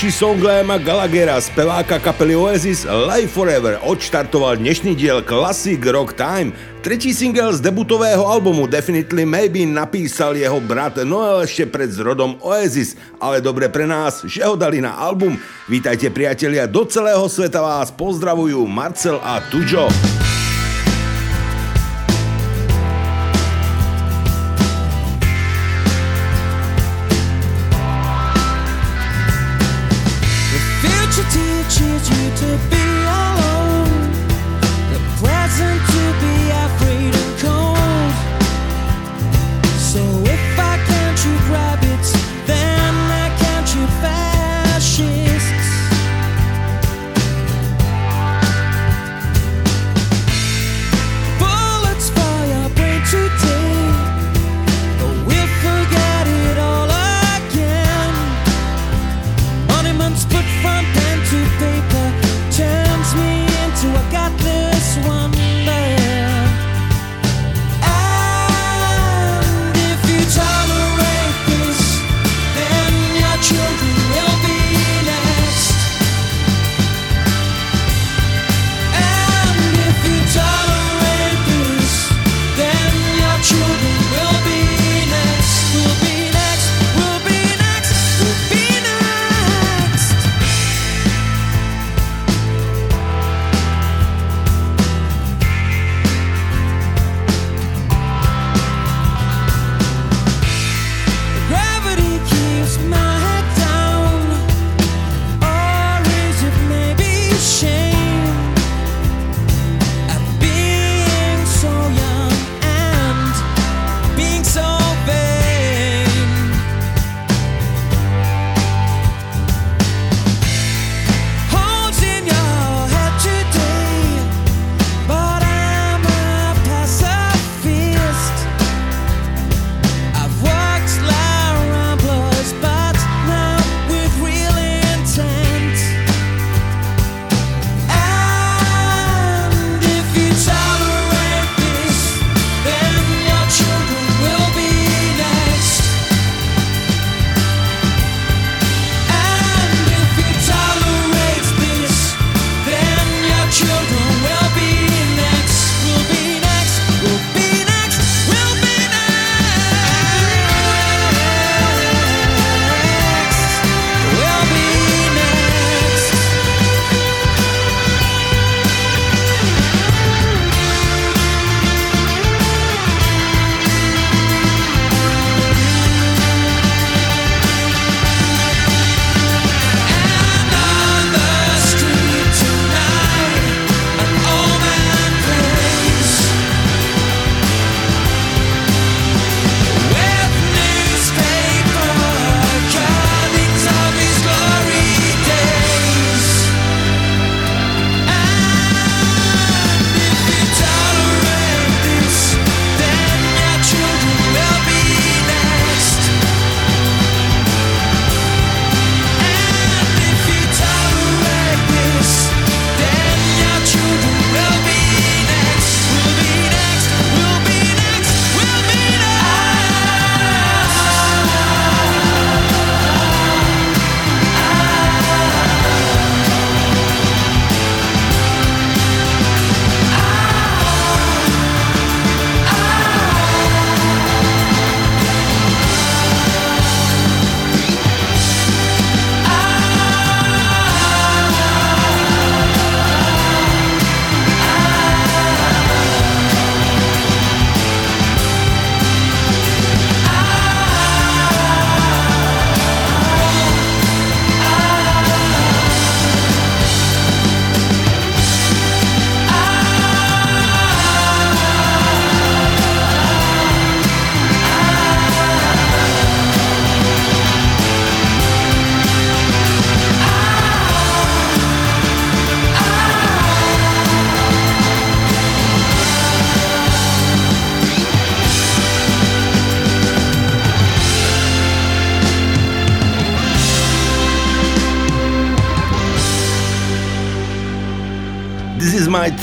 [0.00, 6.56] Najobľúbenejší song Liama Gallaghera, speváka kapely Oasis Life Forever odštartoval dnešný diel Classic Rock Time.
[6.80, 12.96] Tretí single z debutového albumu Definitely Maybe napísal jeho brat Noel ešte pred zrodom Oasis,
[13.20, 15.36] ale dobre pre nás, že ho dali na album.
[15.68, 19.84] Vítajte priatelia, do celého sveta vás pozdravujú Marcel a Tujo.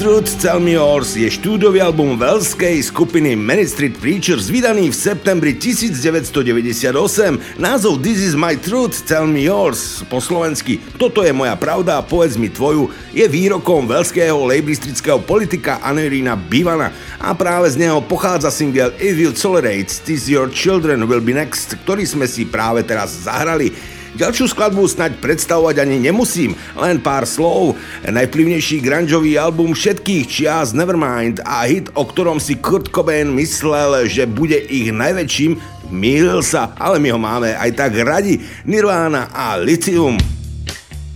[0.07, 5.51] Truth, Tell Me Yours je štúdový album veľskej skupiny Many Street Preachers vydaný v septembri
[5.51, 7.59] 1998.
[7.59, 12.39] Názov This is my truth, tell me yours po slovensky Toto je moja pravda, povedz
[12.39, 18.95] mi tvoju je výrokom veľského lejbristického politika Anerina Bivana a práve z neho pochádza single
[19.03, 23.96] If You Tolerate, This Your Children Will Be Next, ktorý sme si práve teraz zahrali.
[24.17, 27.77] Ďalšiu skladbu snaď predstavovať ani nemusím, len pár slov.
[28.01, 34.25] Najvplyvnejší grungeový album všetkých čias Nevermind a hit, o ktorom si Kurt Cobain myslel, že
[34.25, 35.61] bude ich najväčším,
[35.93, 38.41] mýlil sa, ale my ho máme aj tak radi.
[38.65, 40.17] Nirvana a Lithium.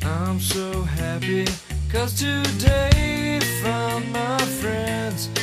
[0.05, 1.49] I'm so happy,
[1.89, 5.33] cause today found my friends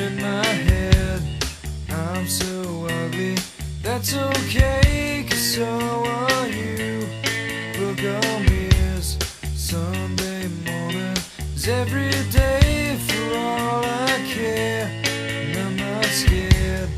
[0.00, 1.20] in my head.
[1.92, 3.36] I'm so ugly,
[3.84, 5.68] that's okay, cause so
[6.08, 6.31] are
[11.62, 14.90] is every day for all I care.
[15.04, 16.88] And I'm not scared.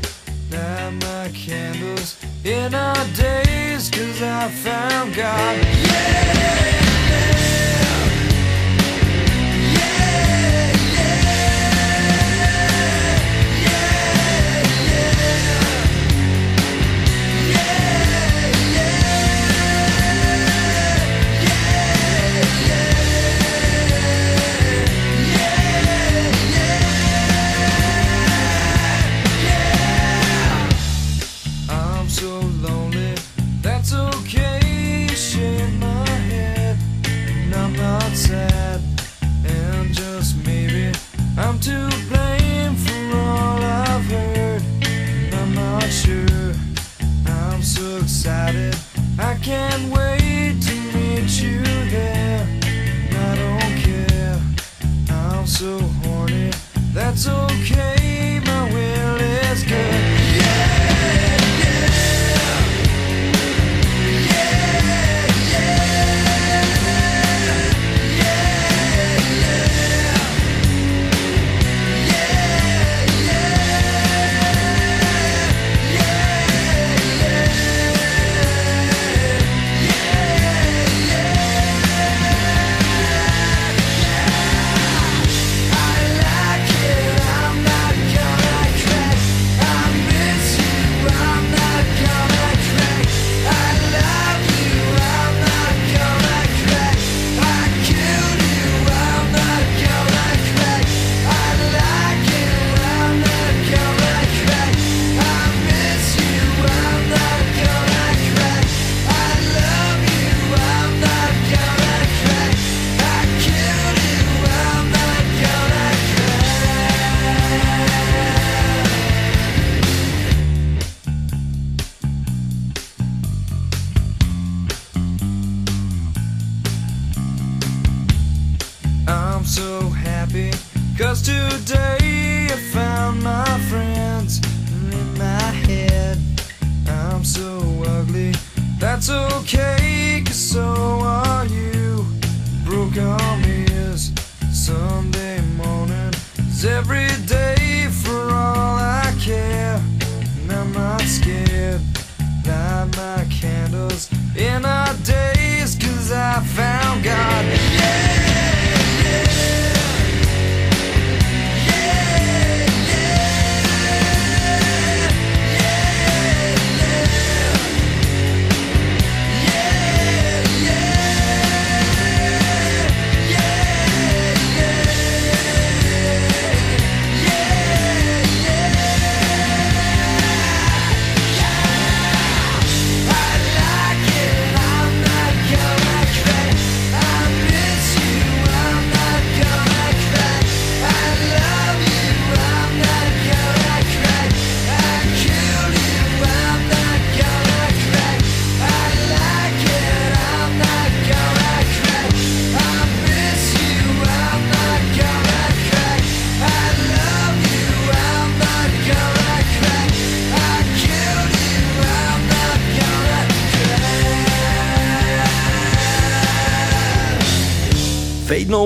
[0.51, 5.57] Light my candles in our days, cause I found God.
[5.57, 6.84] Yeah!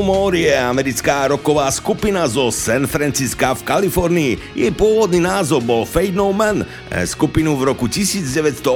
[0.09, 4.57] Fade No More je americká roková skupina zo San Francisca v Kalifornii.
[4.57, 6.65] Jej pôvodný názov bol Fade No Man.
[7.05, 8.73] Skupinu v roku 1981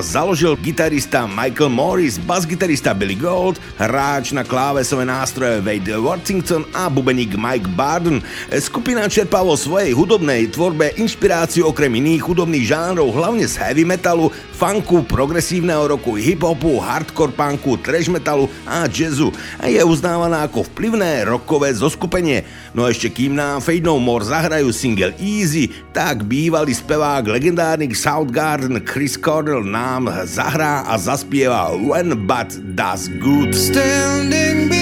[0.00, 7.36] založil gitarista Michael Morris, basgitarista Billy Gold, hráč na klávesové nástroje Wade Worthington a bubeník
[7.36, 8.24] Mike Barden.
[8.48, 14.32] Skupina čerpá vo svojej hudobnej tvorbe inšpiráciu okrem iných hudobných žánrov, hlavne z heavy metalu,
[14.60, 19.32] funku, progresívneho roku, hip-hopu, hardcore punku, trash metalu a jazzu.
[19.56, 22.44] A je uznávaná ako vplyvné rockové zoskupenie.
[22.76, 28.84] No ešte kým nám Fade No More zahrajú single Easy, tak bývalý spevák legendárnych Soundgarden
[28.84, 33.56] Chris Cornell nám zahrá a zaspieva When But Does Good.
[33.56, 34.79] Standing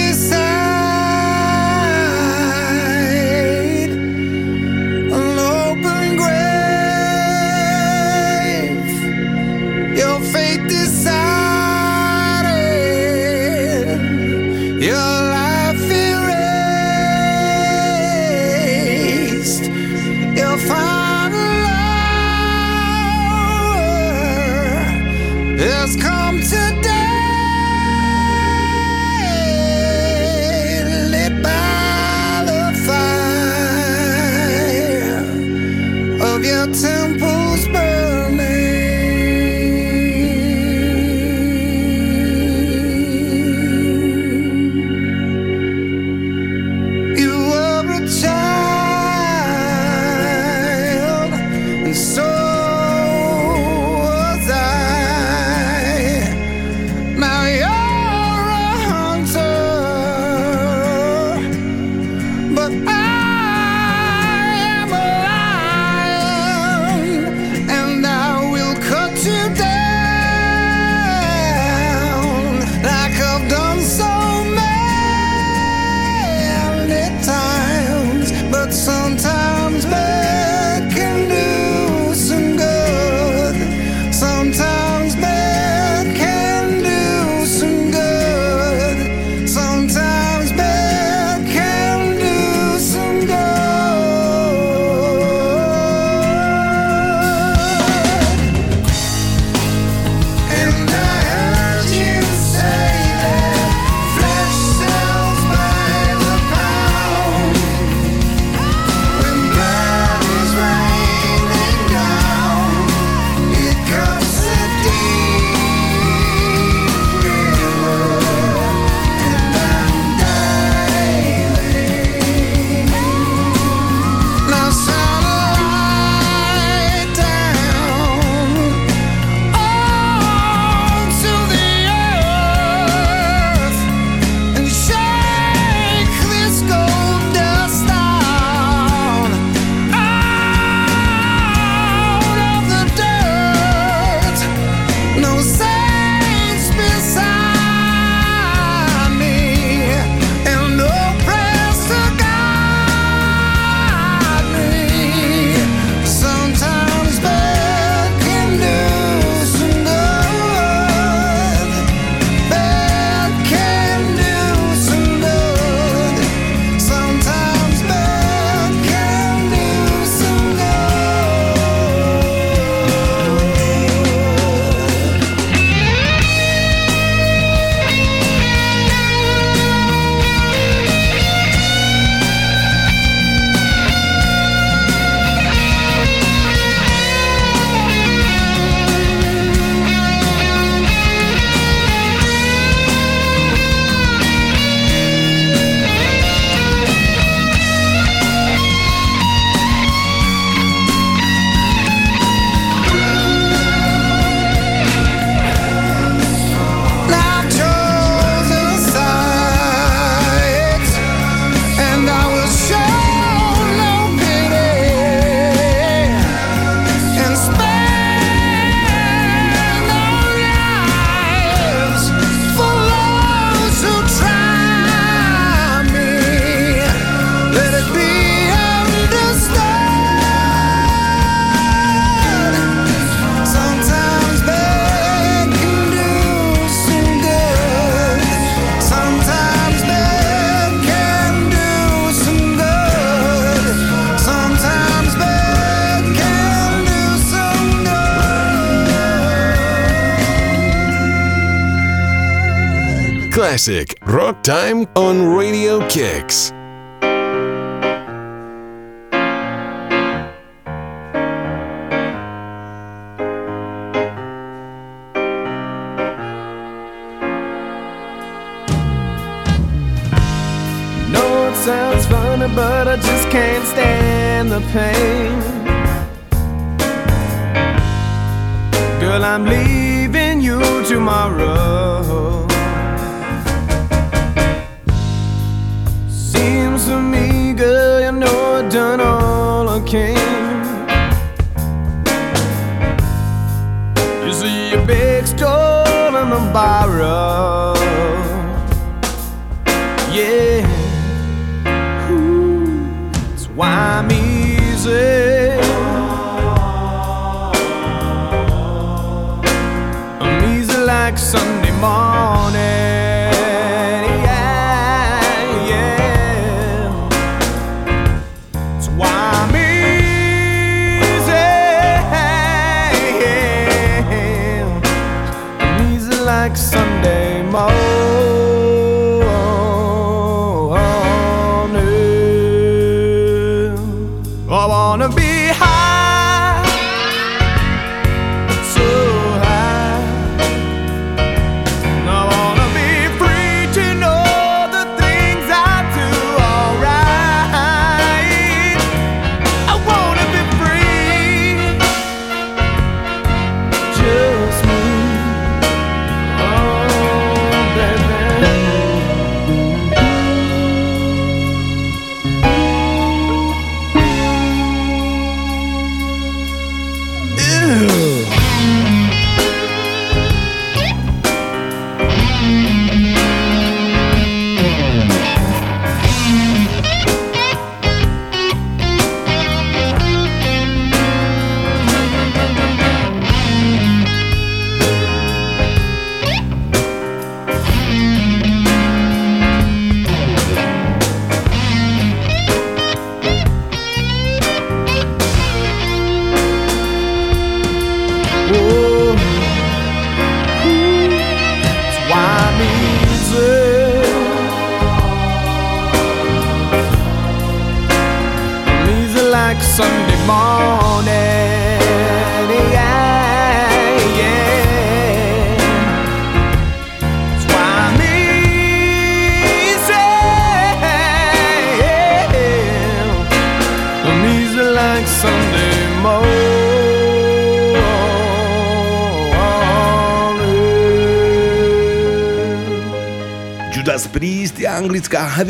[253.49, 256.51] classic, Rock Time on Radio Kicks.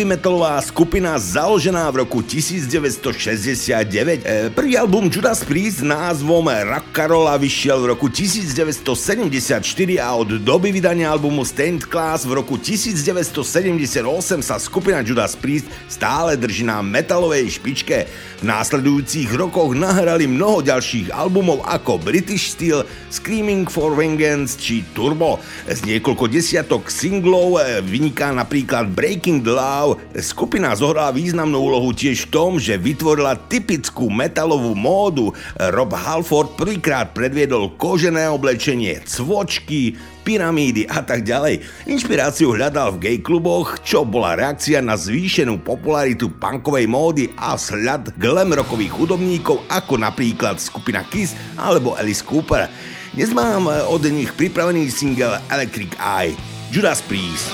[0.09, 4.25] Metalová skupina založená v roku 1969.
[4.25, 9.61] E, Prvý album Judas Priest s názvom Rockarola vyšiel v roku 1974
[10.01, 14.01] a od doby vydania albumu Stained Class v roku 1978
[14.41, 18.09] sa skupina Judas Priest stále drží na metalovej špičke.
[18.41, 22.81] V následujúcich rokoch nahrali mnoho ďalších albumov ako British Steel,
[23.13, 25.37] Screaming for Vengeance či Turbo.
[25.69, 29.98] Z niekoľko desiatok singlov e, vyniká napríklad Breaking the Law.
[30.17, 35.31] Skupina zohrala významnú úlohu tiež v tom, že vytvorila typickú metalovú módu.
[35.57, 39.93] Rob Halford prvýkrát predviedol kožené oblečenie, cvočky,
[40.25, 41.61] pyramídy a tak ďalej.
[41.89, 48.17] Inšpiráciu hľadal v gay kluboch, čo bola reakcia na zvýšenú popularitu punkovej módy a vzhľad
[48.17, 52.69] glam rockových hudobníkov ako napríklad skupina Kiss alebo Alice Cooper.
[53.09, 56.37] Dnes mám od nich pripravený single Electric Eye.
[56.69, 57.49] Judas Priest.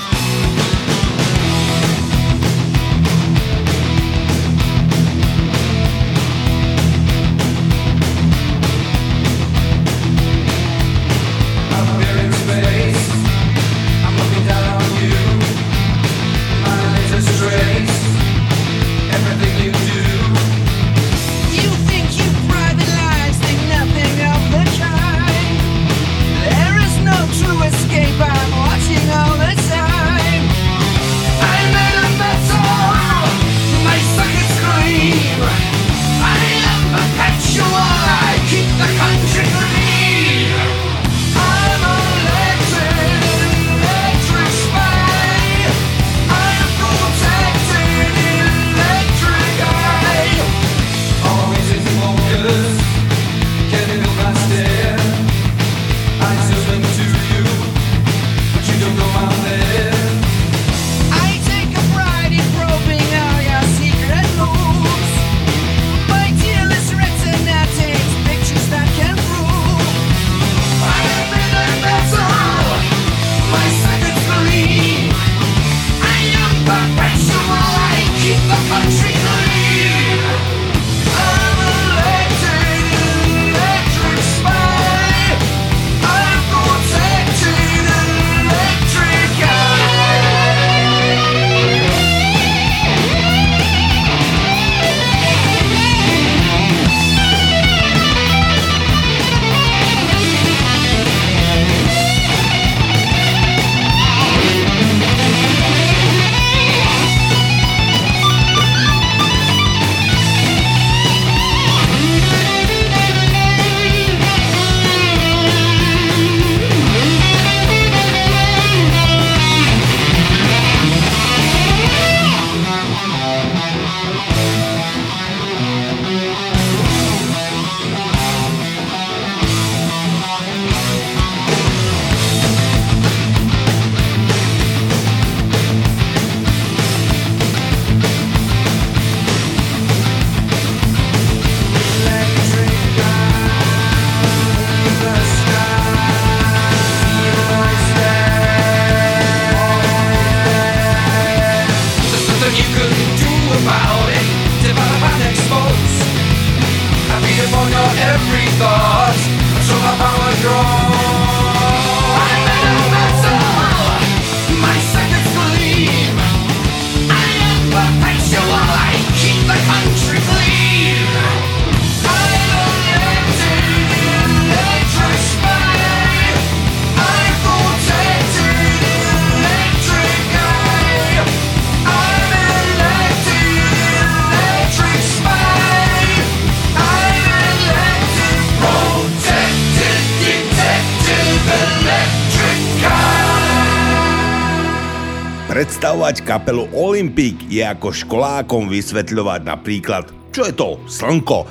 [195.55, 201.47] Predstavovať kapelu Olympic je ako školákom vysvetľovať napríklad, čo je to slnko.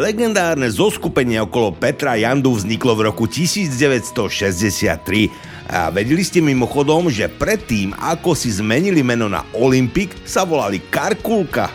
[0.00, 5.28] Legendárne zoskupenie okolo Petra Jandu vzniklo v roku 1963
[5.68, 11.68] a vedeli ste mimochodom, že predtým, ako si zmenili meno na Olympic, sa volali Karkulka.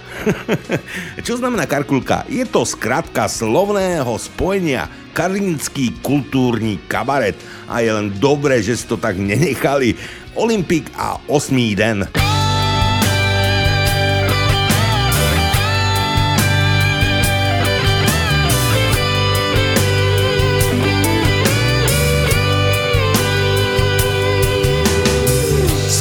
[1.25, 2.25] Čo znamená Karkulka?
[2.33, 7.37] Je to skratka slovného spojenia Karlínsky kultúrny kabaret
[7.69, 9.93] a je len dobré, že si to tak nenechali.
[10.39, 12.07] Olympik a osmý den.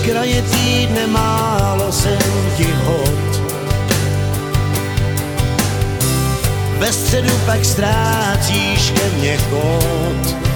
[0.09, 2.19] kraje týdne málo jsem
[2.57, 3.43] ti hod.
[6.79, 10.48] Ve středu pak ztrácíš ke mně chod.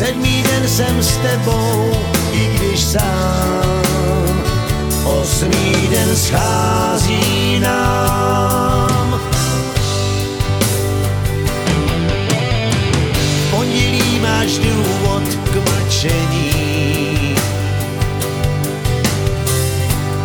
[0.00, 1.92] Sedmý den jsem s tebou,
[2.32, 4.42] i když sám.
[5.04, 9.20] Osmý den schází nám.
[13.50, 17.36] Pondělí máš důvod k mlčení.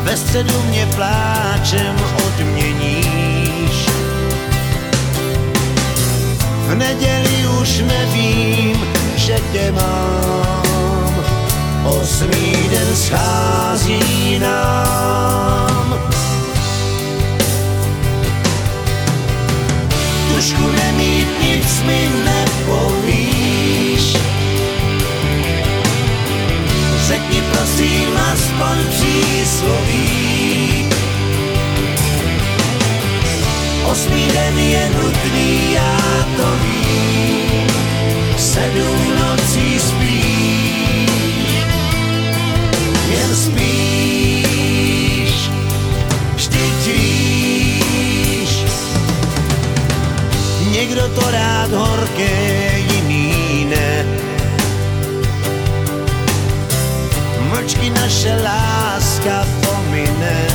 [0.04, 1.96] Ve středu mě pláčem
[2.28, 3.90] odměníš.
[6.68, 11.26] V neděli už nevím, že tě mám.
[11.84, 16.00] Osmý den schází nám.
[20.36, 24.18] Tušku nemít nic mi nepovíš.
[27.08, 30.90] Řekni prosím aspoň přísloví.
[33.86, 35.98] Osmý den je nutný, já
[36.38, 37.45] to vím.
[38.56, 41.12] Sedm nocí spíš,
[43.12, 45.34] jen spíš,
[46.36, 48.52] vždyť víš.
[50.72, 54.06] Někdo to rád horké, jiný ne.
[57.52, 60.48] Mlčky naše láska pomine.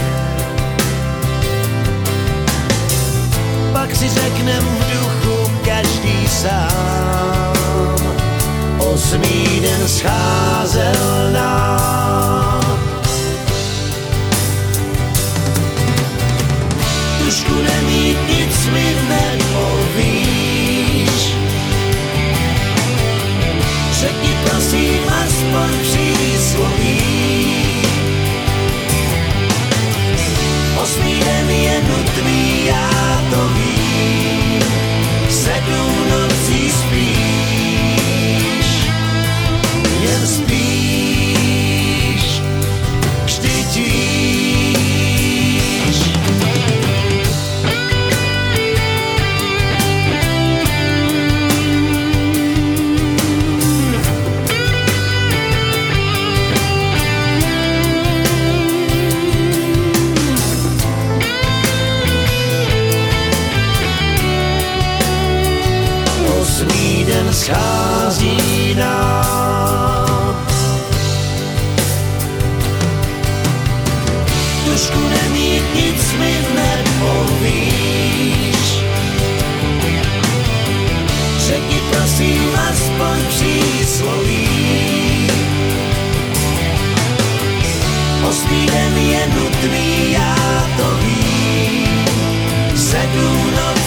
[3.73, 7.50] Pak si řeknem v duchu každý sám.
[9.01, 12.61] Osmý den scházel nám.
[17.19, 20.43] Tušku nemít nic mi nepovíš.
[24.01, 27.01] Řekni prosím aspoň přísloví.
[30.83, 33.10] Osmý den je nutný, já
[88.31, 90.37] Osmý den je nutný, já
[90.77, 92.05] to vím.
[92.77, 93.80] Sedm nocí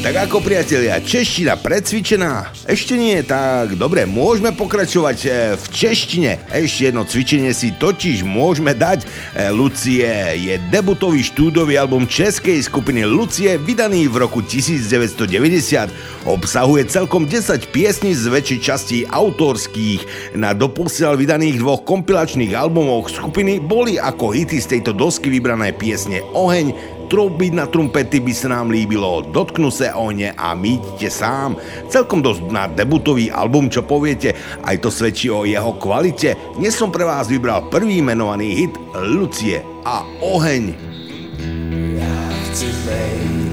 [0.00, 2.48] Tak ako priatelia, čeština precvičená?
[2.64, 5.28] Ešte nie, tak dobre, môžeme pokračovať e,
[5.60, 6.40] v češtine.
[6.48, 9.04] Ešte jedno cvičenie si totiž môžeme dať.
[9.04, 10.08] E, Lucie
[10.40, 15.92] je debutový štúdový album českej skupiny Lucie, vydaný v roku 1990.
[16.24, 20.32] Obsahuje celkom 10 piesní z väčšej časti autorských.
[20.32, 26.24] Na doposiaľ vydaných dvoch kompilačných albumoch skupiny boli ako hity z tejto dosky vybrané piesne
[26.32, 31.58] Oheň, Troubiť na trumpety by sa nám líbilo, dotknu se o ne a mýťte sám.
[31.90, 36.38] Celkom dosť na debutový album, čo poviete, aj to svedčí o jeho kvalite.
[36.54, 40.78] Dnes som pre vás vybral prvý menovaný hit Lucie a Oheň.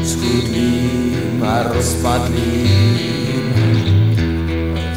[0.03, 3.53] schudlým a rozpadlým.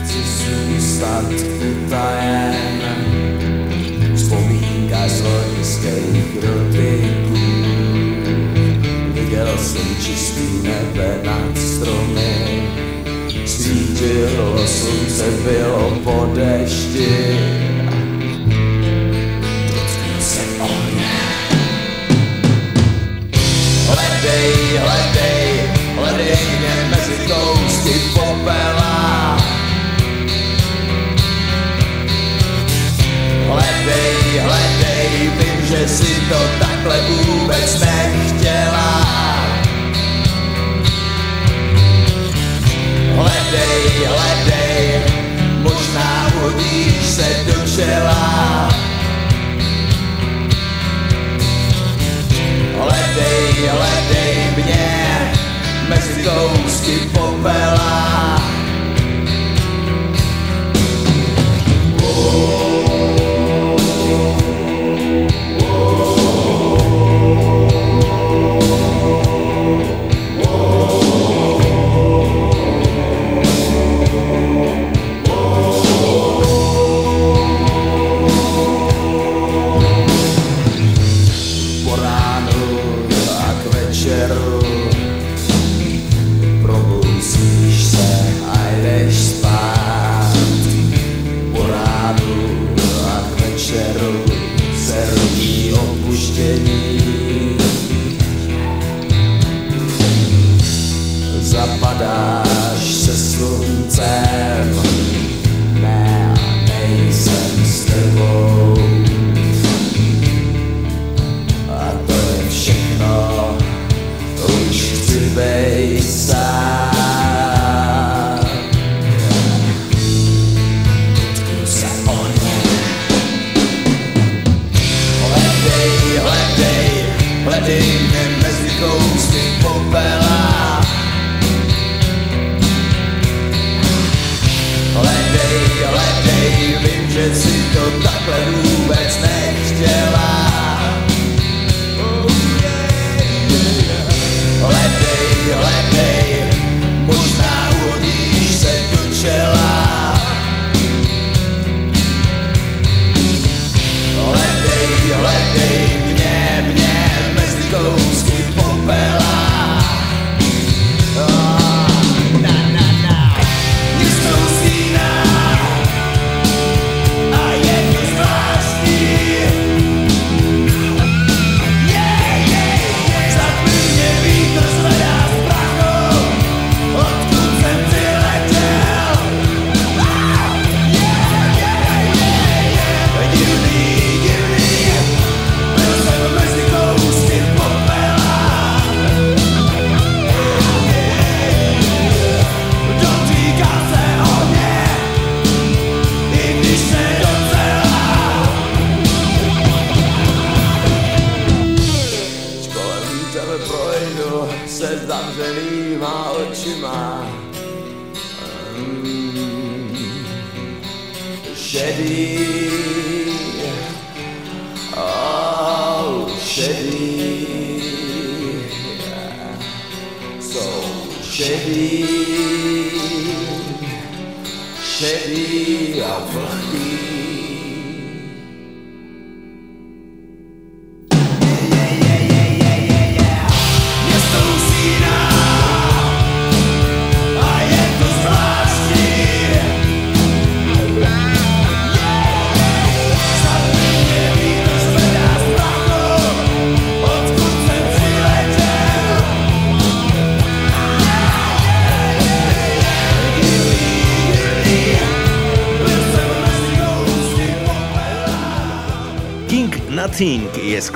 [0.02, 1.32] Chci zůstat
[1.70, 2.82] utajen.
[4.14, 7.46] Vzpomínka z loňských rodyků
[9.12, 12.62] Viděl jsem čistý nebe nad stromy.
[13.44, 17.75] Svítilo slunce, bylo po dešti
[24.26, 29.36] Hledej, hledej, hledej mě mezi kousky popela.
[33.46, 39.06] Hledej, hledej, vím, že si to takhle vůbec nechtěla.
[43.14, 45.02] Hledej, hledej,
[45.62, 48.68] možná hodíš se do čela
[52.86, 55.32] Hledej, hledej mě
[55.88, 58.36] mezi kousky popela.
[61.98, 62.65] po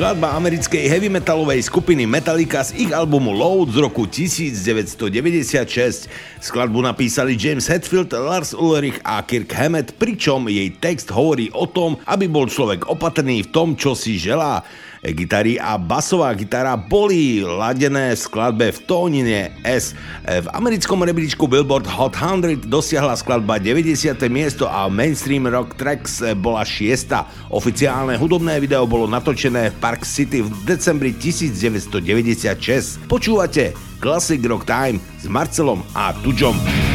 [0.01, 6.09] skladba americkej heavy metalovej skupiny Metallica z ich albumu Load z roku 1996.
[6.41, 12.01] Skladbu napísali James Hetfield, Lars Ulrich a Kirk Hammett, pričom jej text hovorí o tom,
[12.09, 14.65] aby bol človek opatrný v tom, čo si želá.
[15.01, 19.97] Gitary a basová gitara boli ladené v skladbe v tónine S.
[20.29, 24.21] V americkom rebríčku Billboard Hot 100 dosiahla skladba 90.
[24.29, 27.17] miesto a Mainstream Rock Tracks bola 6.
[27.49, 33.01] Oficiálne hudobné video bolo natočené v Park City v decembri 1996.
[33.09, 33.73] Počúvate
[34.05, 36.90] Classic Rock Time s Marcelom a Tudžom.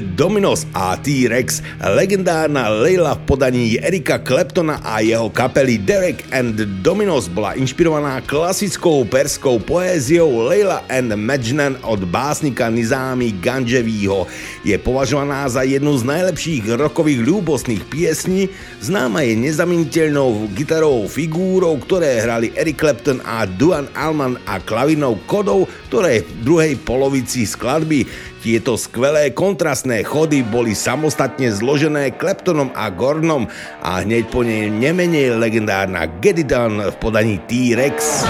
[0.00, 7.28] Dominos a T-Rex, legendárna Leila v podaní Erika Claptona a jeho kapely Derek and Dominos
[7.28, 14.28] bola inšpirovaná klasickou perskou poéziou Leila and Majnan od básnika Nizámy Ganževího.
[14.66, 18.52] Je považovaná za jednu z najlepších rokových ľúbosných piesní,
[18.84, 25.64] známa je nezaminiteľnou gitarovou figúrou, ktoré hrali Eric Clapton a Duan Alman a klavinou kodou,
[25.88, 28.06] ktoré v druhej polovici skladby
[28.46, 33.50] tieto skvelé kontrastné chody boli samostatne zložené Kleptonom a Gornom
[33.82, 38.22] a hneď po nej nemenej legendárna Get It Done v podaní T-Rex.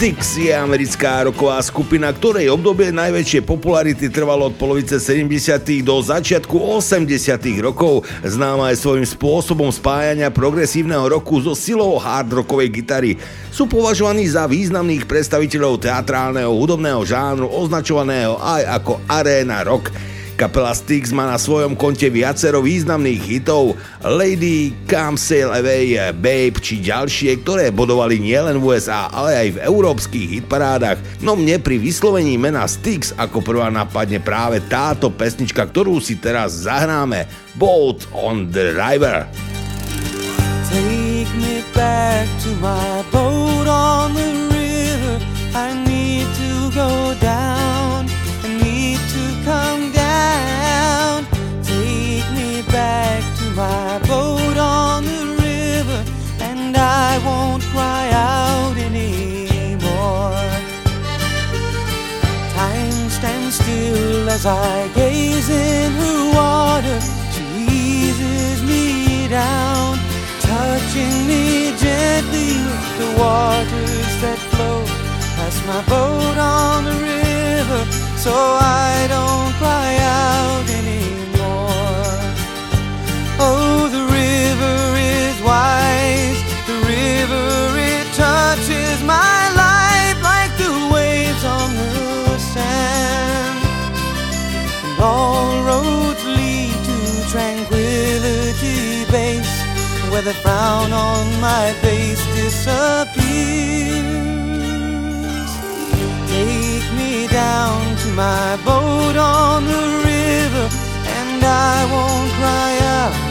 [0.00, 5.60] Styx je americká roková skupina, ktorej obdobie najväčšie popularity trvalo od polovice 70.
[5.84, 7.04] do začiatku 80.
[7.60, 8.08] rokov.
[8.24, 13.20] Známa je svojím spôsobom spájania progresívneho roku so silou hard rockovej gitary.
[13.52, 19.92] Sú považovaní za významných predstaviteľov teatrálneho hudobného žánru označovaného aj ako arena rock.
[20.40, 26.80] Kapela Styx má na svojom konte viacero významných hitov Lady, Come Sail Away, Babe či
[26.80, 30.96] ďalšie, ktoré bodovali nielen v USA, ale aj v európskych hitparádach.
[31.20, 36.64] No mne pri vyslovení mena Styx ako prvá napadne práve táto pesnička, ktorú si teraz
[36.64, 37.28] zahráme.
[37.60, 39.28] Boat on the River.
[40.72, 45.20] Take me back to my boat on the river.
[45.52, 47.49] I need to go down.
[53.56, 56.04] My boat on the river,
[56.40, 60.34] and I won't cry out anymore.
[62.54, 67.00] Time stands still as I gaze in her water.
[67.34, 69.98] She eases me down,
[70.40, 74.84] touching me gently with the waters that flow
[75.36, 77.82] past my boat on the river,
[78.16, 81.19] so I don't cry out anymore.
[83.42, 91.74] Oh, the river is wise, the river it touches my life like the waves on
[91.74, 93.64] the sand.
[94.84, 96.98] And all roads lead to
[97.30, 99.56] tranquility base,
[100.10, 103.00] where the frown on my face disappears.
[106.28, 110.68] Take me down to my boat on the river,
[111.18, 113.29] and I won't cry out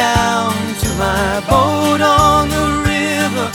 [0.00, 3.46] down to my boat on the river.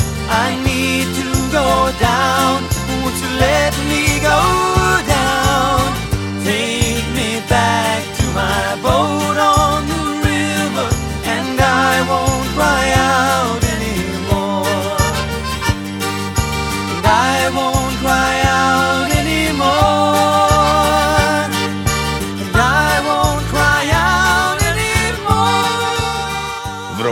[0.45, 1.27] I need to
[1.57, 1.67] go
[1.99, 2.61] down.
[3.01, 4.74] Won't you let me go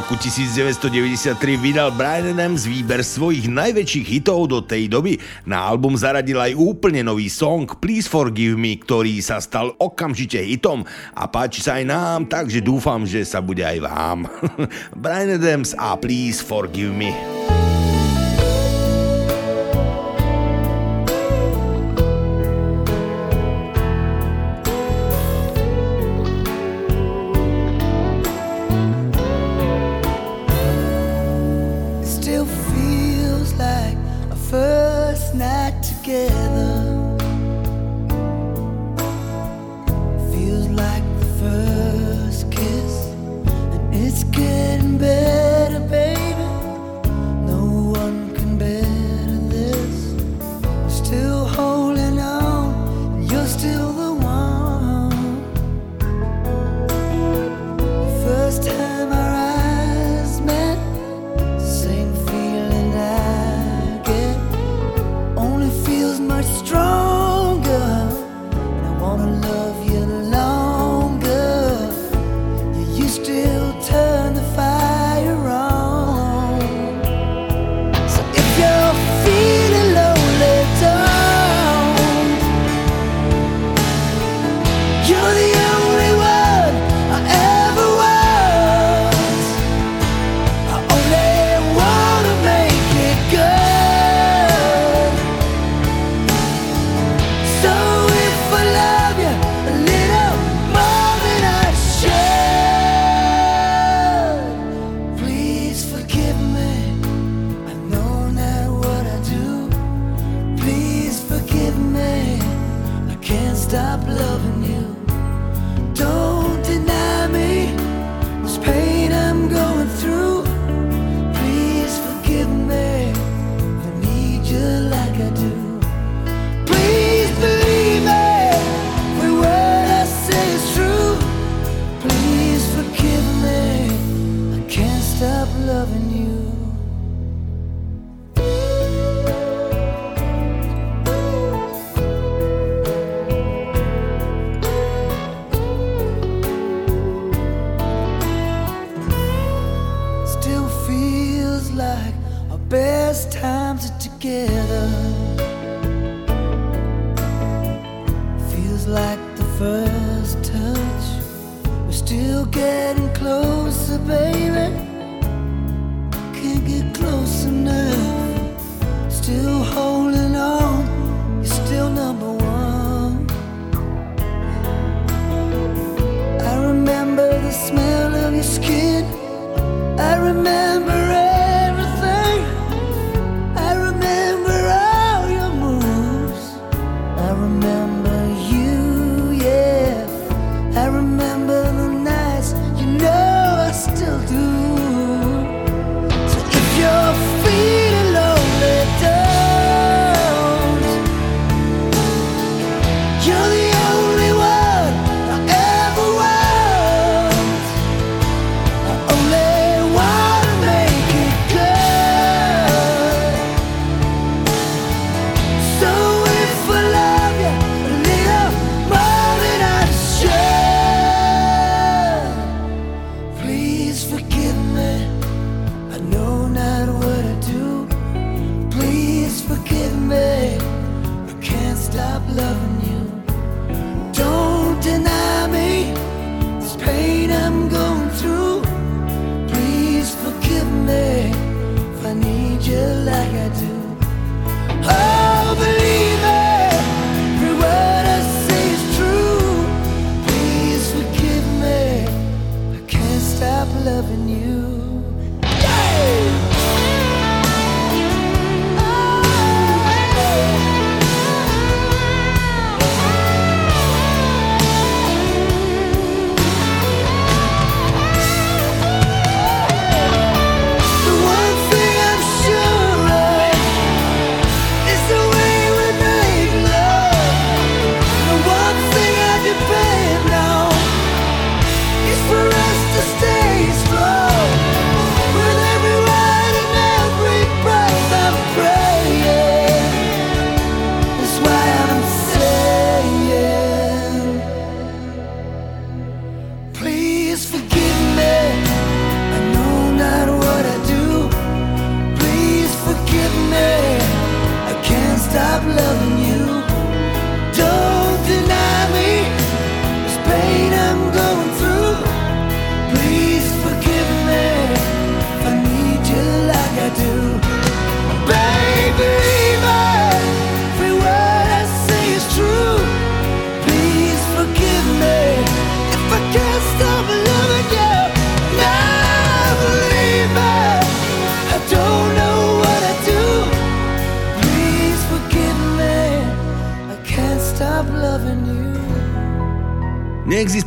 [0.04, 5.16] roku 1993 vydal Brian Adams výber svojich najväčších hitov do tej doby.
[5.48, 10.84] Na album zaradil aj úplne nový song Please Forgive Me, ktorý sa stal okamžite hitom
[11.16, 14.28] a páči sa aj nám, takže dúfam, že sa bude aj vám.
[15.00, 17.63] Brian Adams a Please Forgive Me.
[36.04, 36.93] Together.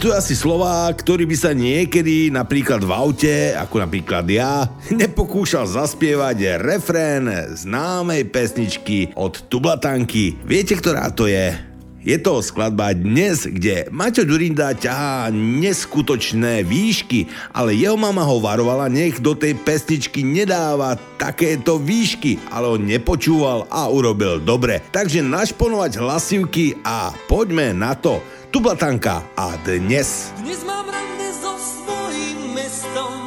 [0.07, 4.71] existujú asi slová, ktorý by sa niekedy napríklad v aute, ako napríklad ja,
[5.03, 7.27] nepokúšal zaspievať refrén
[7.59, 10.39] známej pesničky od Tublatanky.
[10.47, 11.59] Viete, ktorá to je?
[12.07, 18.87] Je to skladba dnes, kde Maťo Ďurinda ťahá neskutočné výšky, ale jeho mama ho varovala,
[18.87, 24.87] nech do tej pesničky nedáva takéto výšky, ale on nepočúval a urobil dobre.
[24.95, 28.23] Takže našponovať hlasivky a poďme na to.
[28.51, 30.31] Tublatanka a dnes.
[30.39, 33.19] Dnes mám rande so svojím mestom,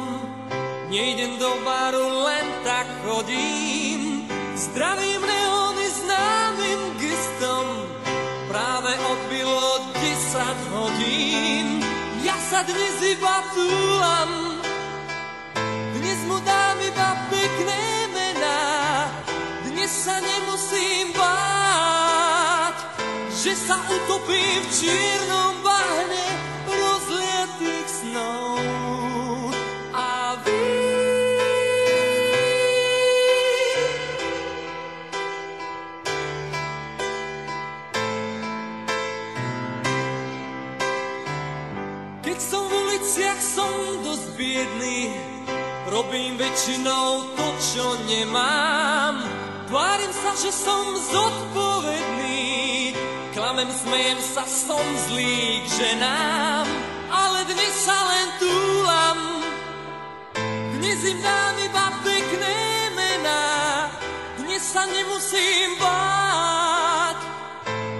[0.88, 4.24] nejdem do baru, len tak chodím.
[4.56, 7.66] Zdravím neony známym gestom,
[8.48, 11.84] práve odbilo 10 hodín.
[12.24, 14.30] Ja sa dnes iba túlam,
[16.00, 18.60] dnes mu dám iba pekné mená,
[19.68, 21.99] dnes sa nemusím báť
[23.40, 26.28] že sa utopím v čiernom bahne
[26.68, 29.48] rozlietých snov.
[29.96, 30.60] A vy
[42.20, 45.16] Keď som v uliciach, som dosť biedný,
[45.88, 49.24] robím väčšinou to, čo nemám.
[49.64, 52.60] Tvárim sa, že som zodpovedný,
[53.50, 56.70] Klamem, smejem sa, som zlý k ženám,
[57.10, 59.18] ale dnes sa len túlam.
[60.78, 62.58] Dnes im dám iba pekné
[62.94, 63.90] mená,
[64.38, 67.18] dnes sa nemusím báť,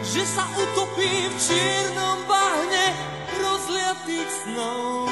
[0.07, 2.95] že sa utopím v čiernom bahne
[3.43, 5.11] rozliatých snov.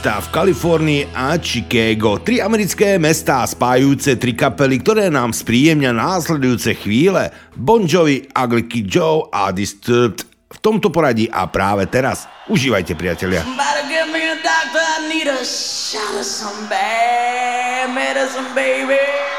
[0.00, 2.16] mesta v Kalifornii a Chicago.
[2.24, 7.28] Tri americké mesta spájajúce tri kapely, ktoré nám spríjemňa následujúce chvíle.
[7.52, 12.24] Bon Jovi, Ugly Joe a Disturbed v tomto poradí a práve teraz.
[12.48, 13.44] Užívajte, priatelia.
[18.24, 19.29] Somebody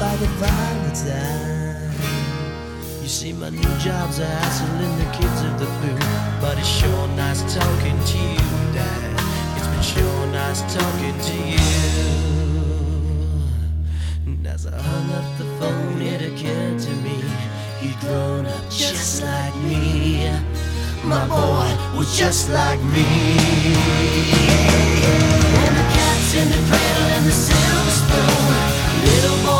[0.00, 1.92] by the final time.
[3.02, 5.98] You see, my new job's a hassling the kids of the blue,
[6.40, 9.20] but it's sure nice talking to you, Dad.
[9.56, 11.66] It's been sure nice talking to you.
[14.24, 17.20] And as I hung up the phone, it occurred to me
[17.80, 20.30] he'd grown up just like me.
[21.04, 21.68] My boy
[21.98, 23.04] was just like me.
[25.64, 29.59] And the cats in the cradle and the silver spoon, little boy.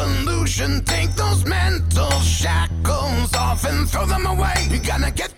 [0.00, 0.84] solution.
[0.84, 4.54] Take those mental shackles off and throw them away.
[4.70, 5.29] You're gonna get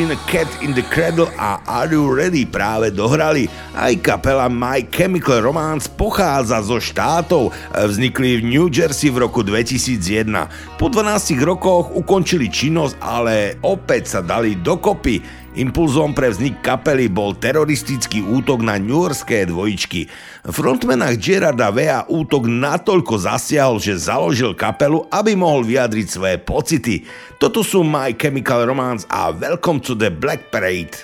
[0.00, 3.52] Machine, Cat in the Cradle a Are You Ready práve dohrali.
[3.76, 10.80] Aj kapela My Chemical Romance pochádza zo štátov, vznikli v New Jersey v roku 2001.
[10.80, 15.20] Po 12 rokoch ukončili činnosť, ale opäť sa dali dokopy.
[15.50, 20.06] Impulzom pre vznik kapely bol teroristický útok na newyorské dvojičky.
[20.46, 27.02] Frontmana Gerarda Vea útok natoľko zasiahol, že založil kapelu, aby mohol vyjadriť svoje pocity.
[27.42, 30.94] Toto sú My Chemical Romance a Welcome to the Black Parade.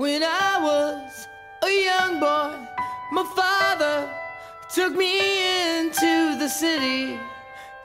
[0.00, 1.28] When I was
[1.60, 2.56] a young boy,
[3.12, 4.08] my father
[4.72, 5.12] took me
[5.76, 7.20] into the city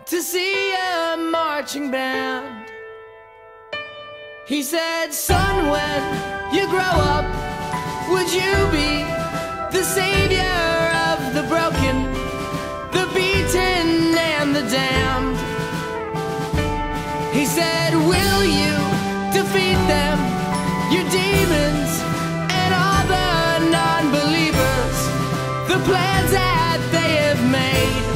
[0.08, 2.65] to see a marching band.
[4.48, 7.26] He said, Son, when you grow up,
[8.12, 9.02] would you be
[9.76, 10.62] the savior
[11.10, 12.14] of the broken,
[12.94, 15.36] the beaten, and the damned?
[17.34, 18.76] He said, Will you
[19.34, 20.20] defeat them,
[20.94, 21.92] your demons,
[22.54, 24.98] and all the non believers,
[25.68, 28.15] the plans that they have made?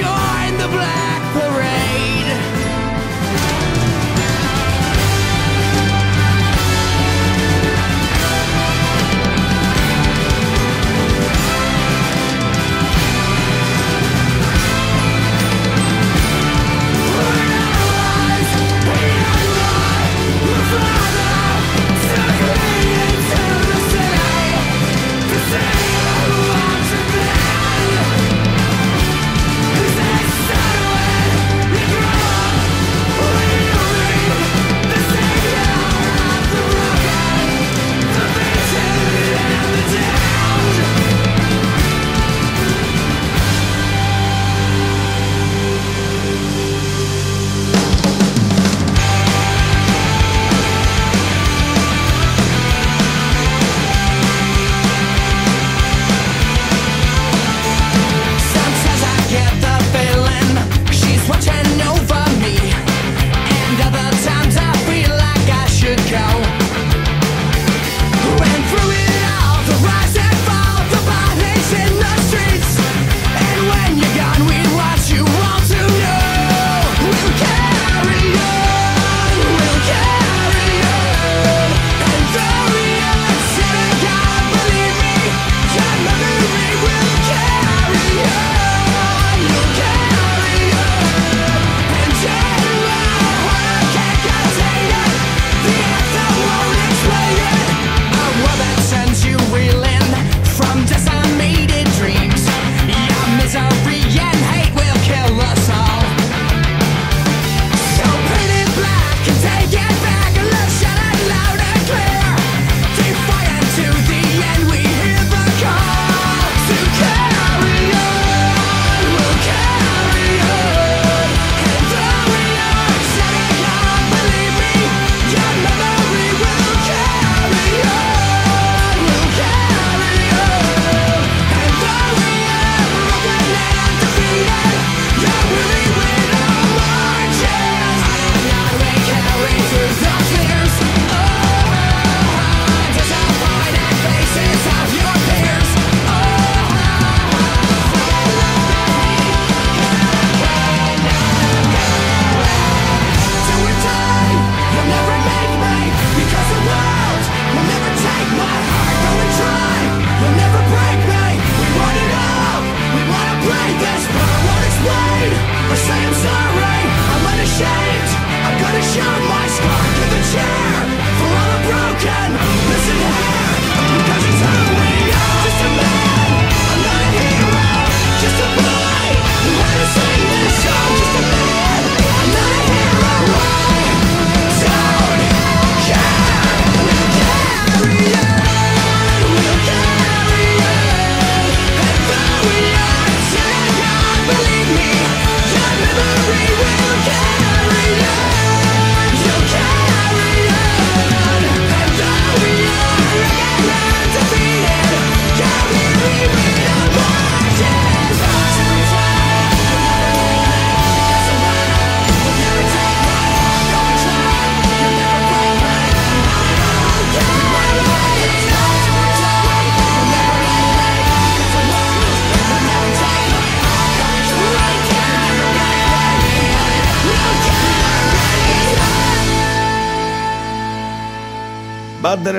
[0.00, 1.97] join the Black Parade.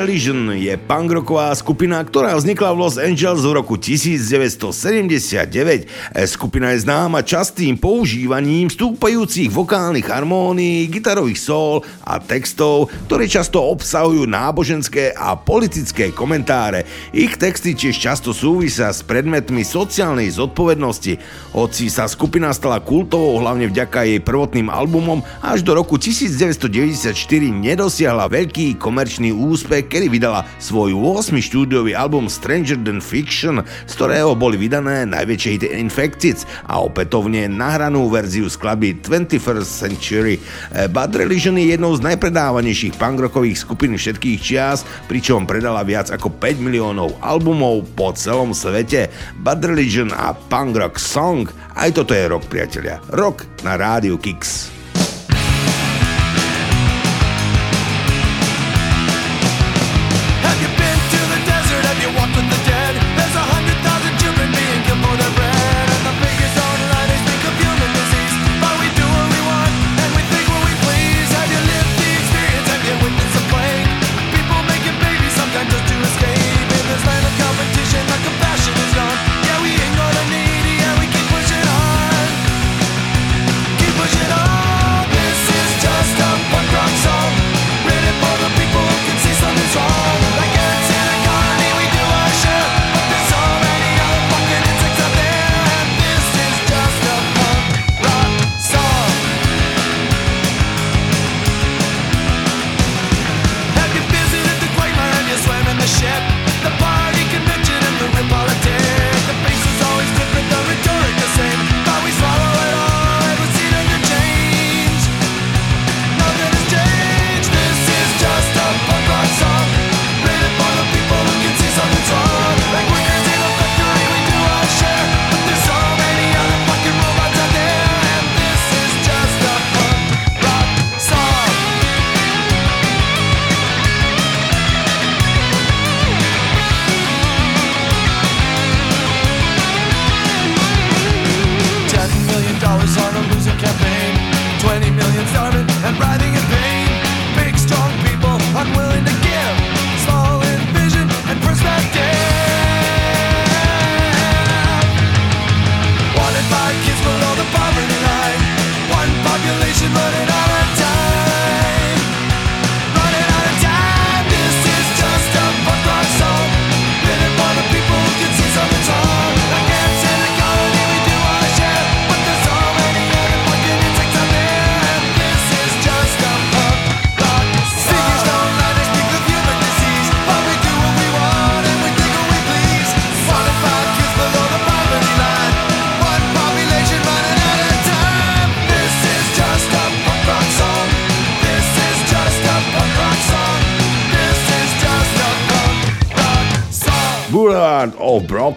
[0.10, 5.86] Collision je punkrocková skupina, ktorá vznikla v Los Angeles v roku 1979.
[6.26, 14.26] Skupina je známa častým používaním vstúpajúcich vokálnych harmónií, gitarových sol a textov, ktoré často obsahujú
[14.26, 16.90] náboženské a politické komentáre.
[17.14, 21.22] Ich texty tiež často súvisia s predmetmi sociálnej zodpovednosti.
[21.53, 27.14] Hoci sa skupina stala kultovou hlavne vďaka jej prvotným albumom, až do roku 1994
[27.53, 31.36] nedosiahla veľký komerčný úspech, kedy vydala svoj 8.
[31.44, 36.40] štúdiový album Stranger Than Fiction, z ktorého boli vydané najväčšie hity Infected
[36.72, 40.40] a opätovne nahranú verziu skladby 21st Century.
[40.72, 46.32] Eh, Bad Religion je jednou z najpredávanejších punkrockových skupín všetkých čias, pričom predala viac ako
[46.32, 49.12] 5 miliónov albumov po celom svete.
[49.44, 51.44] Bad Religion a Punk Rock Song,
[51.76, 53.04] aj toto je rok priatelia.
[53.12, 54.79] Rock na rádiu Kicks.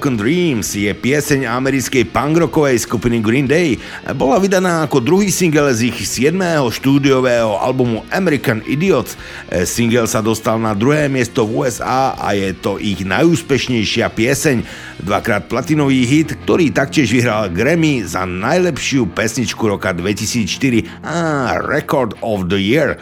[0.02, 3.78] Broken Dreams je pieseň americkej punkrockovej skupiny Green Day.
[4.18, 6.34] Bola vydaná ako druhý single z ich 7.
[6.74, 9.14] štúdiového albumu American Idiots.
[9.62, 14.66] Single sa dostal na druhé miesto v USA a je to ich najúspešnejšia pieseň.
[15.06, 22.50] Dvakrát platinový hit, ktorý taktiež vyhral Grammy za najlepšiu pesničku roka 2004 a Record of
[22.50, 22.98] the Year.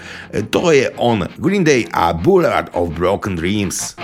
[0.52, 3.96] To je on Green Day a Boulevard of Broken Dreams.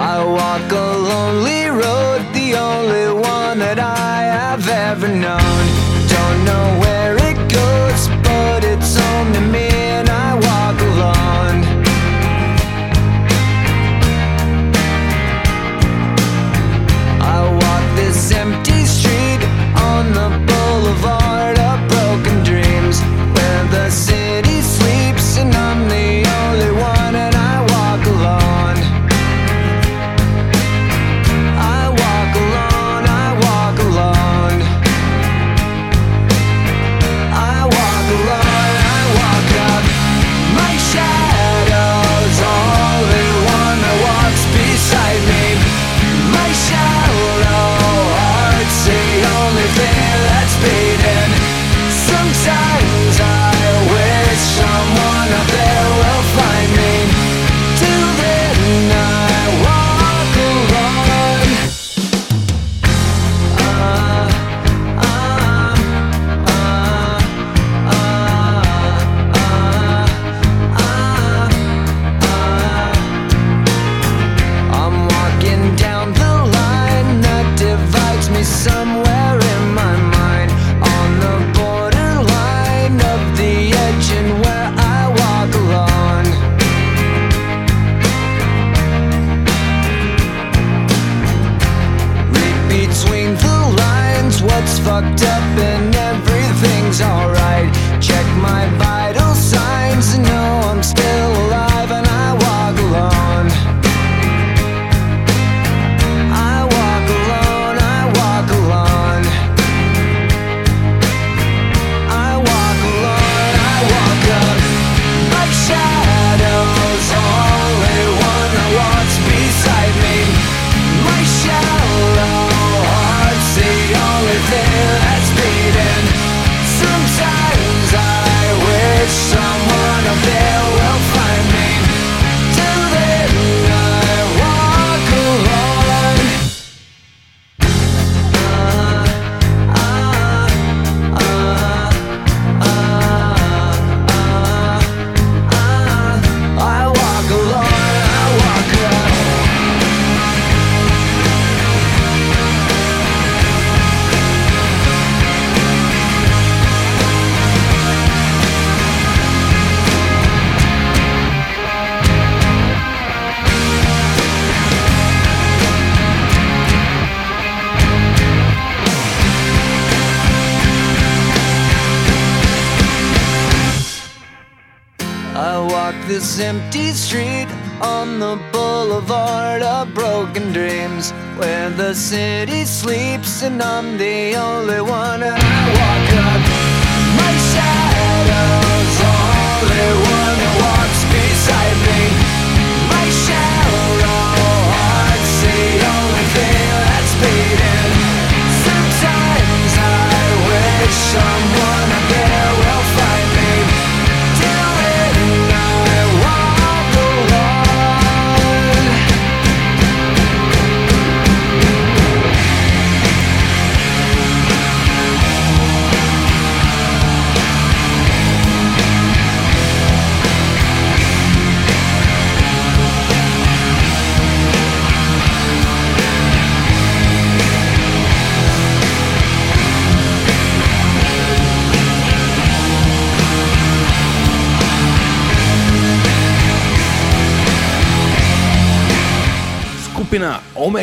[0.00, 5.77] I walk a lonely road, the only one that I have ever known.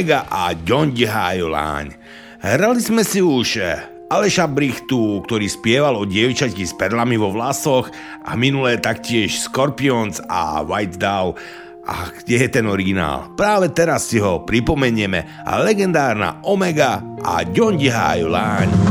[0.06, 1.98] Vega a Ďondehájo láň.
[2.38, 7.90] Hrali sme si už eh, Aleša Brichtu, ktorý spieval o dievčati s perlami vo vlasoch
[8.22, 11.34] a minulé taktiež Scorpions a White Dow.
[11.90, 13.34] A kde je ten originál?
[13.34, 18.85] Práve teraz si ho pripomenieme a legendárna Omega a Ďondehájo láň.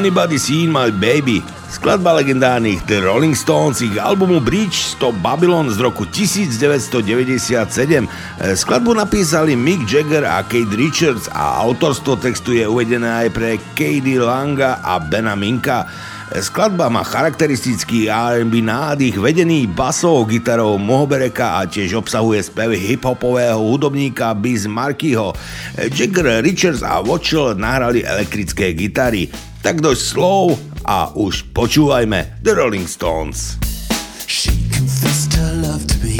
[0.00, 1.44] Anybody Seen My Baby.
[1.68, 8.08] Skladba legendárnych The Rolling Stones ich albumu Bridge to Babylon z roku 1997.
[8.56, 14.16] Skladbu napísali Mick Jagger a Kate Richards a autorstvo textu je uvedené aj pre Katie
[14.16, 15.84] Langa a Bena Minka.
[16.30, 24.30] Skladba má charakteristický R&B nádych vedený basou, gitarou Mohobereka a tiež obsahuje spevy hip-hopového hudobníka
[24.38, 25.34] Biz Markyho.
[25.90, 29.26] Jagger, Richards a Watchell nahrali elektrické gitary.
[29.58, 30.54] Tak dosť slov
[30.86, 33.58] a už počúvajme The Rolling Stones.
[34.30, 36.14] She confessed her love to me,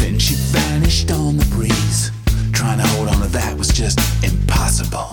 [0.00, 2.08] then she vanished on the breeze.
[2.56, 5.12] Trying to hold on to that was just impossible.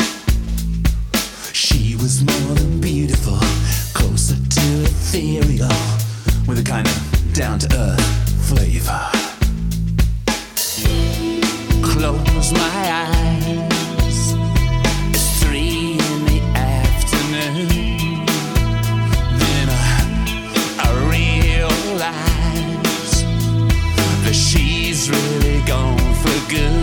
[1.51, 2.68] She was more than
[6.69, 9.09] kind of down to earth flavor.
[11.81, 14.35] Close my eyes,
[15.09, 18.23] it's three in the afternoon.
[19.39, 19.81] Then I,
[20.77, 22.03] I realize
[24.23, 26.78] that she's really gone for good.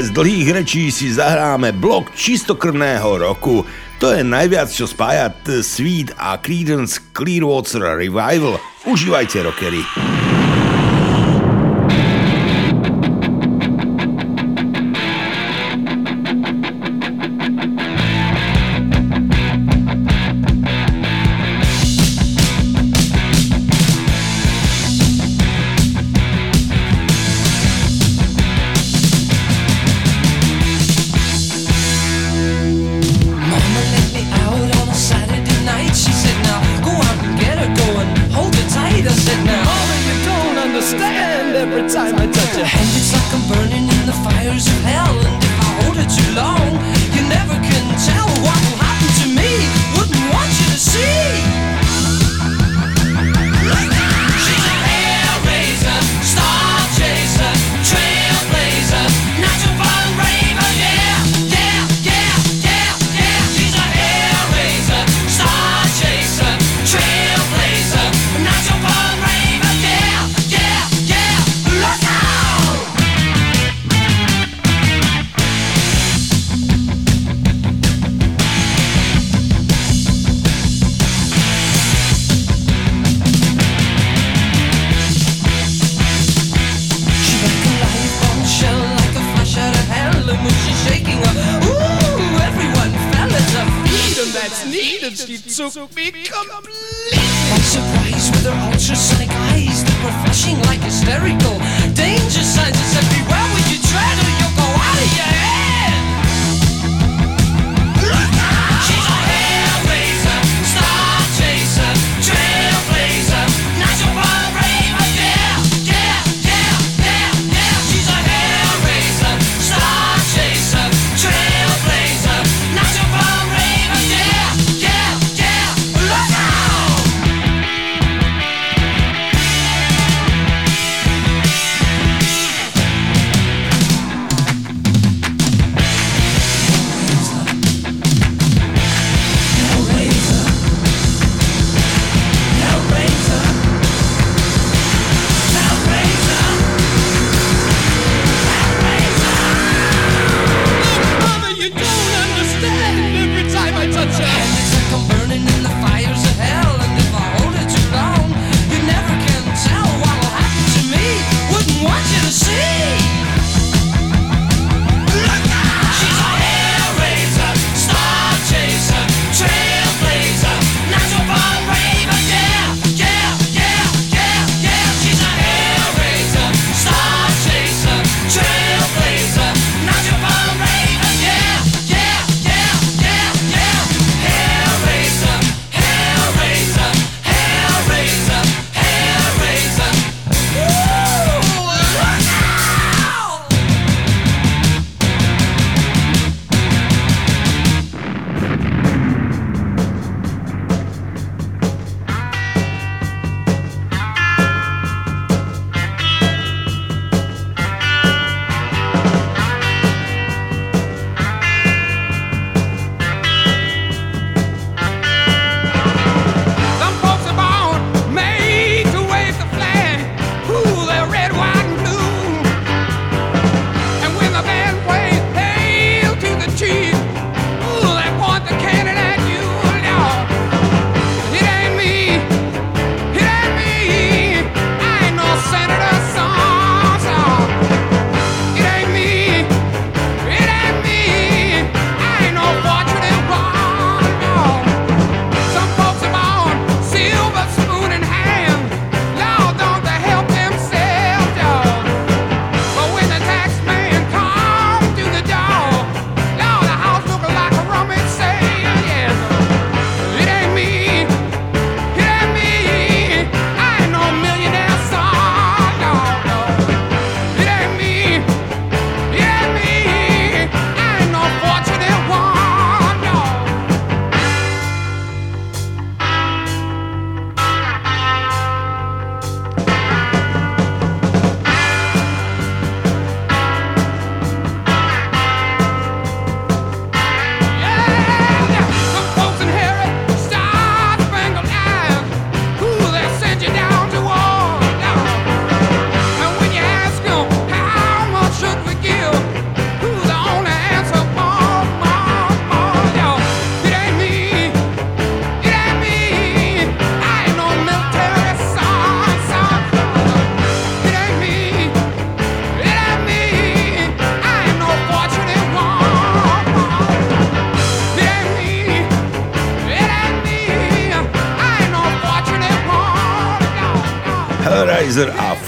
[0.00, 3.68] Bez dlhých rečí si zahráme blok čistokrvného roku.
[4.00, 8.56] To je najviac, čo spája Sweet a Creedence Clearwater Revival.
[8.88, 9.84] Užívajte, rockery.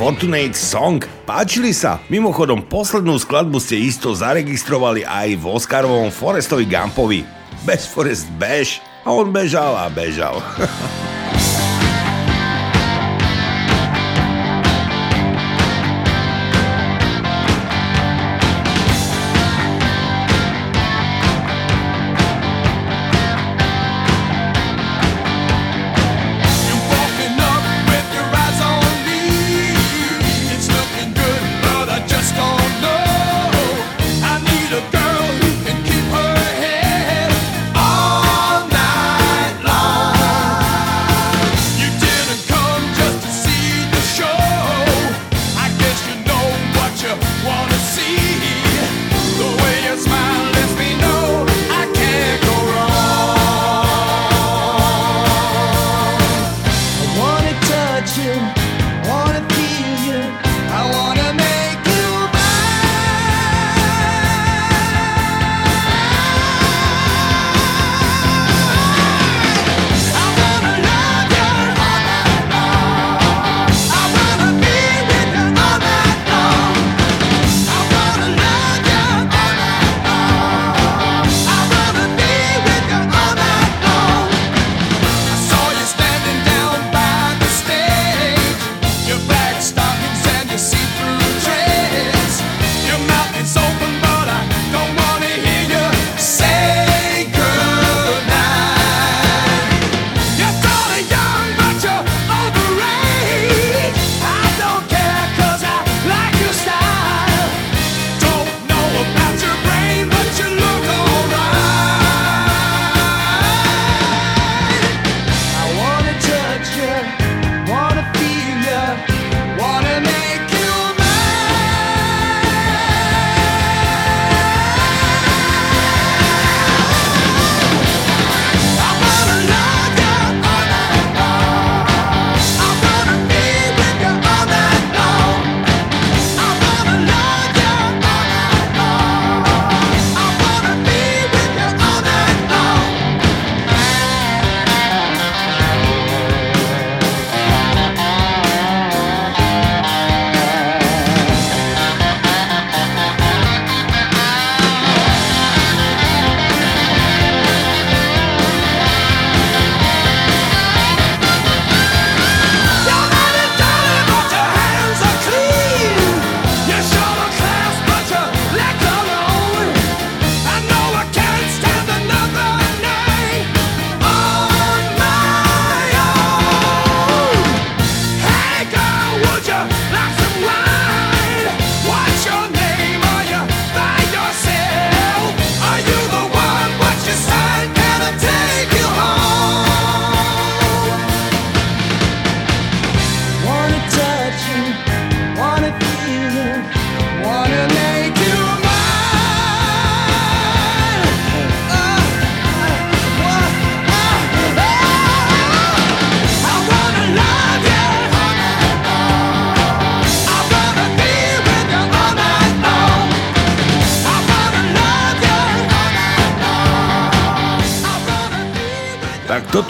[0.02, 0.98] Fortunate Song.
[1.22, 2.02] Páčili sa?
[2.10, 7.22] Mimochodom, poslednú skladbu ste isto zaregistrovali aj v Oscarovom Forestovi Gumpovi.
[7.62, 8.82] Bez Forest bež.
[9.06, 10.42] A on bežal a bežal.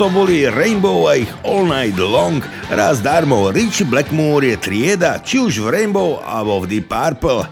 [0.03, 2.43] to boli Rainbow a ich All Night Long.
[2.75, 7.47] Raz darmo, Richie Blackmore je trieda, či už v Rainbow alebo v Deep Purple.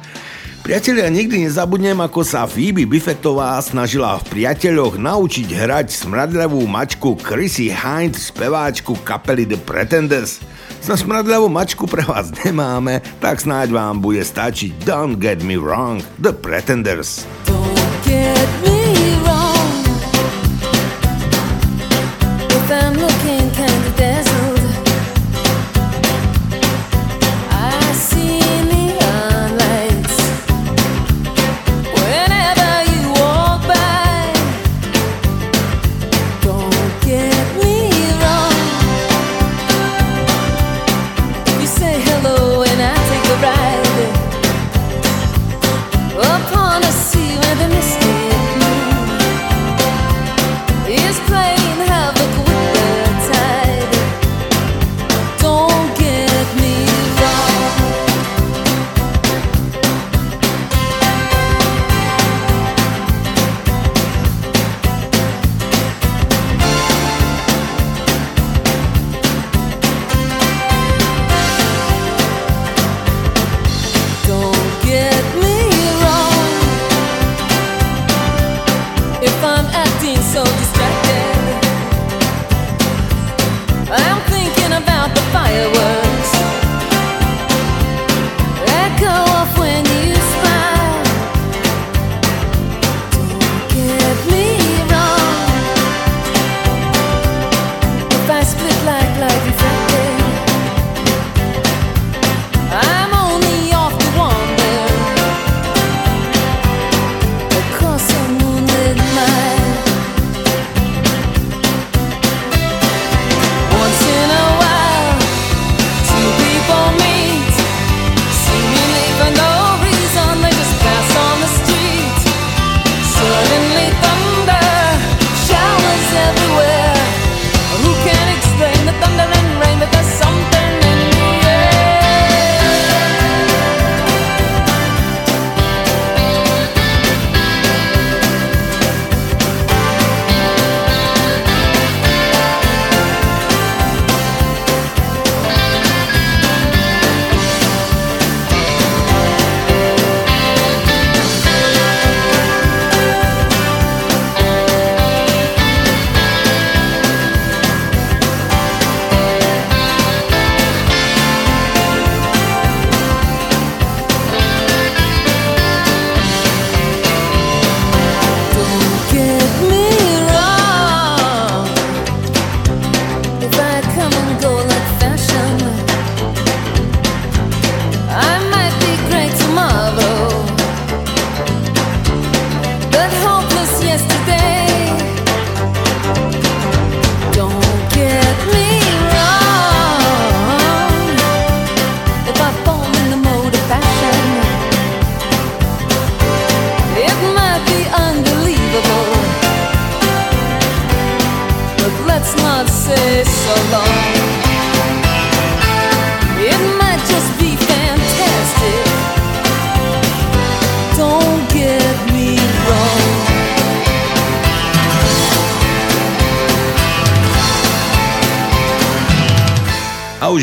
[0.66, 7.70] Priatelia, nikdy nezabudnem, ako sa Phoebe Buffettová snažila v priateľoch naučiť hrať smradlavú mačku Chrissy
[7.70, 10.42] Hind, speváčku kapely The Pretenders.
[10.82, 16.02] Za smradlavú mačku pre vás nemáme, tak snáď vám bude stačiť Don't Get Me Wrong,
[16.18, 17.22] The Pretenders.
[17.46, 18.79] Don't get me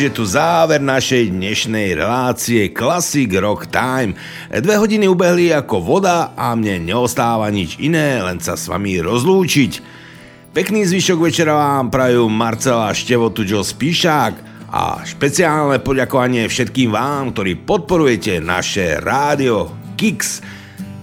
[0.07, 4.15] už je tu záver našej dnešnej relácie Classic Rock Time.
[4.47, 9.84] Dve hodiny ubehli ako voda a mne neostáva nič iné, len sa s vami rozlúčiť.
[10.55, 14.34] Pekný zvyšok večera vám prajú Marcela Števotu Joe Spíšák
[14.71, 20.39] a špeciálne poďakovanie všetkým vám, ktorí podporujete naše rádio Kix.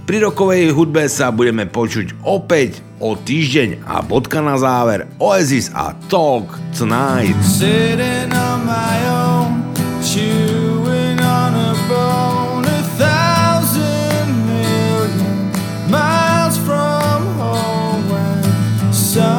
[0.09, 5.93] Pri rokovej hudbe sa budeme počuť opäť o týždeň a bodka na záver Oasis a
[6.09, 7.37] Talk Tonight.
[7.45, 8.34] Sitting
[8.65, 15.53] my own, chewing on a bone, a thousand million
[15.91, 18.09] miles from home.
[18.11, 19.35] When something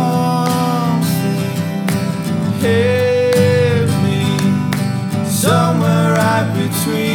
[2.59, 4.21] hit me,
[5.25, 7.14] somewhere right between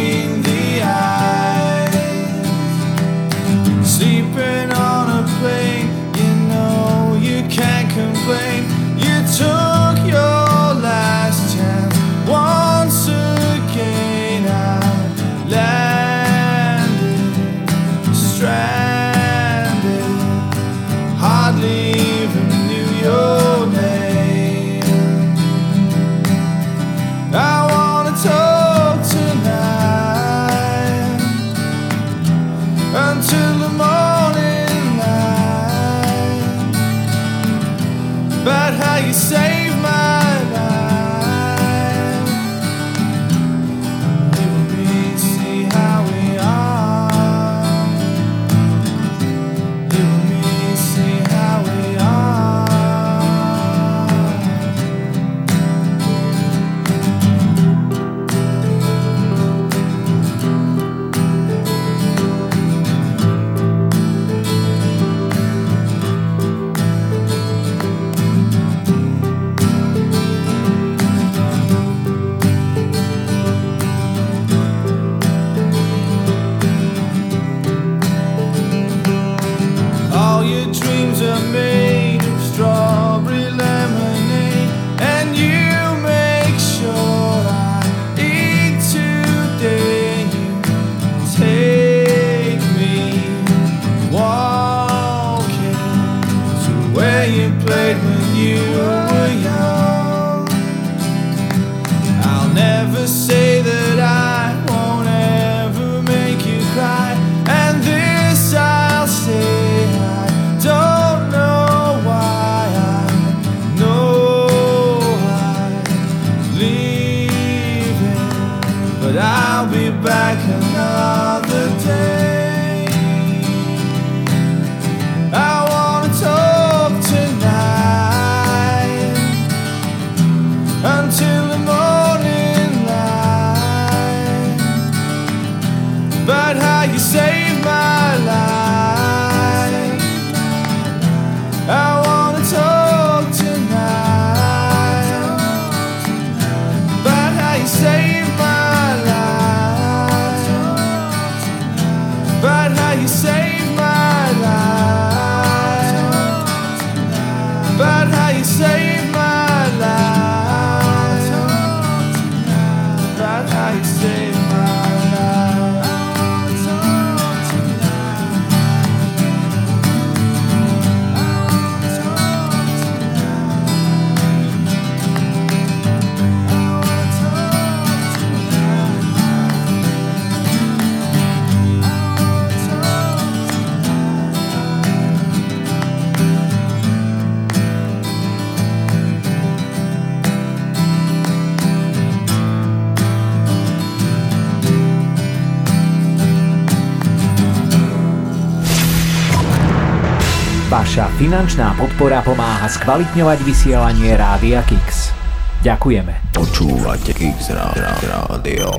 [201.00, 205.16] Vaša finančná podpora pomáha skvalitňovať vysielanie Rádia Kix.
[205.64, 206.28] Ďakujeme.
[206.36, 208.76] Počúvate Kix Rádio.